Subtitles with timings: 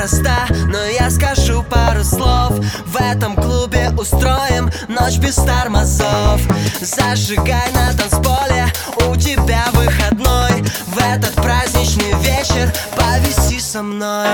[0.00, 2.52] Проста, но я скажу пару слов.
[2.86, 6.40] В этом клубе устроим ночь без тормозов.
[6.80, 8.66] Зажигай на танцполе,
[9.06, 10.39] у тебя выходной
[13.80, 14.26] со мной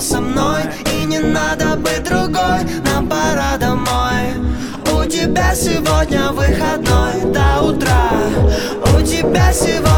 [0.00, 4.34] со мной И не надо быть другой, нам пора домой.
[4.92, 8.10] У тебя сегодня выходной до утра.
[8.96, 9.95] У тебя сегодня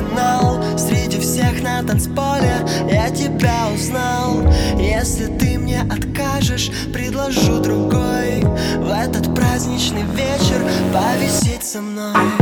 [0.00, 2.66] финал Среди всех на танцполе.
[2.90, 4.42] Я тебя узнал.
[4.78, 8.40] Если ты мне откажешь, предложу другой.
[8.78, 10.60] В этот праздничный вечер
[10.92, 12.39] повисеть со мной